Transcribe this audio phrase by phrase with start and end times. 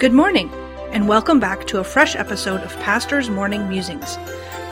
[0.00, 0.50] Good morning,
[0.92, 4.16] and welcome back to a fresh episode of Pastor's Morning Musings.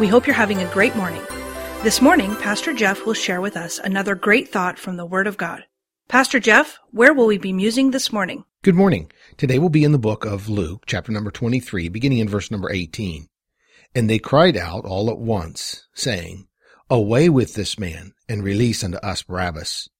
[0.00, 1.20] We hope you're having a great morning.
[1.82, 5.36] This morning, Pastor Jeff will share with us another great thought from the Word of
[5.36, 5.64] God.
[6.08, 8.46] Pastor Jeff, where will we be musing this morning?
[8.62, 9.12] Good morning.
[9.36, 12.72] Today we'll be in the book of Luke, chapter number 23, beginning in verse number
[12.72, 13.28] 18.
[13.94, 16.48] And they cried out all at once, saying,
[16.88, 19.90] Away with this man, and release unto us Barabbas,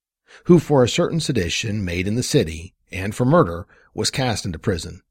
[0.45, 4.59] who for a certain sedition made in the city, and for murder, was cast into
[4.59, 5.03] prison.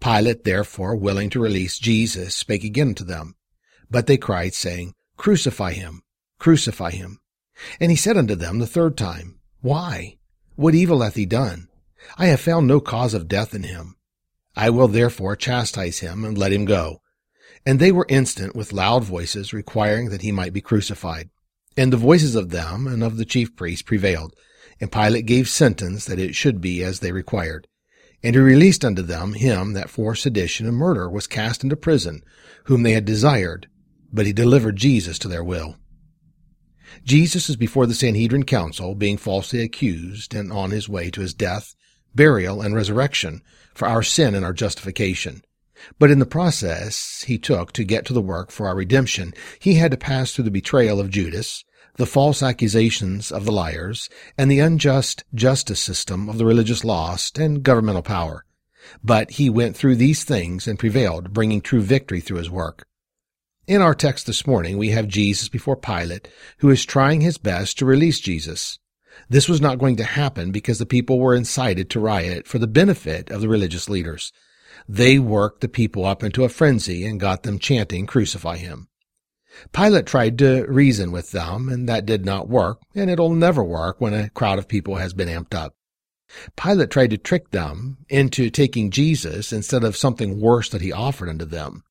[0.00, 3.34] Pilate, therefore, willing to release Jesus, spake again to them.
[3.90, 6.02] But they cried, saying, Crucify him,
[6.38, 7.20] crucify him.
[7.80, 10.18] And he said unto them the third time, Why?
[10.54, 11.68] What evil hath he done?
[12.16, 13.96] I have found no cause of death in him.
[14.56, 17.00] I will therefore chastise him, and let him go.
[17.66, 21.30] And they were instant with loud voices, requiring that he might be crucified.
[21.76, 24.34] And the voices of them and of the chief priests prevailed.
[24.80, 27.66] And Pilate gave sentence that it should be as they required.
[28.22, 32.22] And he released unto them him that for sedition and murder was cast into prison,
[32.64, 33.68] whom they had desired,
[34.12, 35.76] but he delivered Jesus to their will.
[37.04, 41.34] Jesus is before the Sanhedrin council, being falsely accused, and on his way to his
[41.34, 41.74] death,
[42.14, 43.42] burial, and resurrection
[43.74, 45.42] for our sin and our justification.
[45.98, 49.74] But in the process he took to get to the work for our redemption, he
[49.74, 51.64] had to pass through the betrayal of Judas,
[51.98, 57.38] the false accusations of the liars, and the unjust justice system of the religious lost
[57.38, 58.44] and governmental power.
[59.02, 62.86] But he went through these things and prevailed, bringing true victory through his work.
[63.66, 66.28] In our text this morning, we have Jesus before Pilate,
[66.58, 68.78] who is trying his best to release Jesus.
[69.28, 72.68] This was not going to happen because the people were incited to riot for the
[72.68, 74.32] benefit of the religious leaders.
[74.88, 78.88] They worked the people up into a frenzy and got them chanting, Crucify him.
[79.72, 84.00] Pilate tried to reason with them, and that did not work, and it'll never work
[84.00, 85.74] when a crowd of people has been amped up.
[86.56, 91.28] Pilate tried to trick them into taking Jesus instead of something worse that he offered
[91.28, 91.84] unto them.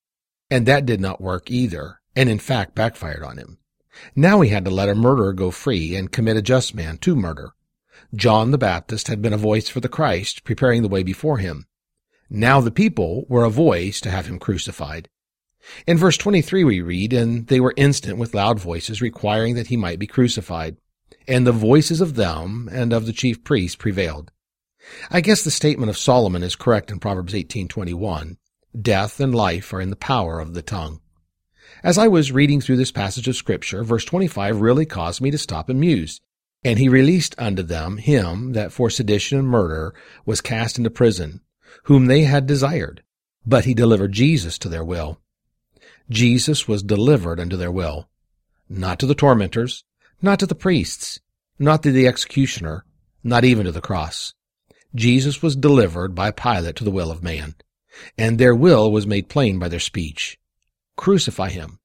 [0.50, 3.58] And that did not work either, and in fact backfired on him.
[4.16, 7.16] Now he had to let a murderer go free and commit a just man to
[7.16, 7.54] murder.
[8.14, 11.66] John the Baptist had been a voice for the Christ, preparing the way before him.
[12.30, 15.10] Now the people were a voice to have him crucified.
[15.86, 19.78] In verse 23 we read, And they were instant with loud voices, requiring that he
[19.78, 20.78] might be crucified.
[21.28, 24.32] And the voices of them and of the chief priests prevailed.
[25.10, 28.38] I guess the statement of Solomon is correct in Proverbs 18:21.
[28.80, 31.02] Death and life are in the power of the tongue.
[31.84, 35.38] As I was reading through this passage of scripture, verse 25 really caused me to
[35.38, 36.22] stop and muse.
[36.64, 39.94] And he released unto them him that for sedition and murder
[40.26, 41.42] was cast into prison,
[41.84, 43.04] whom they had desired.
[43.46, 45.20] But he delivered Jesus to their will.
[46.10, 48.10] Jesus was delivered unto their will,
[48.70, 49.84] not to the tormentors,
[50.22, 51.20] not to the priests,
[51.60, 52.86] not to the executioner,
[53.24, 54.34] not even to the cross.
[54.96, 57.56] Jesus was delivered by Pilate to the will of man,
[58.18, 60.38] and their will was made plain by their speech.
[60.96, 61.80] Crucify him.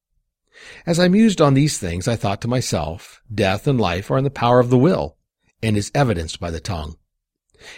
[0.86, 4.24] As I mused on these things, I thought to myself, death and life are in
[4.24, 5.16] the power of the will,
[5.62, 6.96] and is evidenced by the tongue.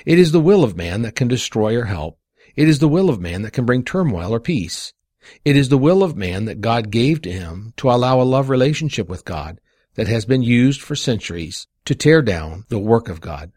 [0.04, 2.18] It is the will of man that can destroy or help.
[2.56, 4.92] It is the will of man that can bring turmoil or peace.
[5.44, 8.48] It is the will of man that God gave to him to allow a love
[8.48, 9.60] relationship with God
[9.94, 13.52] that has been used for centuries to tear down the work of God.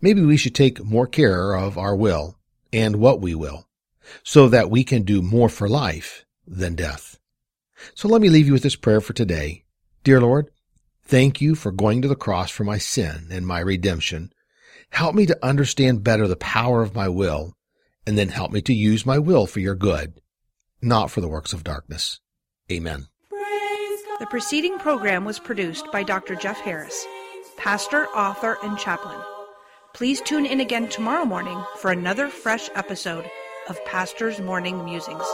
[0.00, 2.38] Maybe we should take more care of our will
[2.72, 3.68] and what we will
[4.22, 7.18] so that we can do more for life than death.
[7.94, 9.64] So let me leave you with this prayer for today.
[10.04, 10.50] Dear Lord,
[11.04, 14.32] thank you for going to the cross for my sin and my redemption.
[14.90, 17.54] Help me to understand better the power of my will
[18.06, 20.20] and then help me to use my will for your good
[20.80, 22.20] not for the works of darkness.
[22.70, 23.08] Amen.
[24.20, 26.34] The preceding program was produced by Dr.
[26.34, 27.06] Jeff Harris,
[27.56, 29.20] pastor, author, and chaplain.
[29.94, 33.28] Please tune in again tomorrow morning for another fresh episode
[33.68, 35.24] of Pastor's Morning Musings.